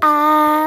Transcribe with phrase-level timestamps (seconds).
[0.00, 0.57] 啊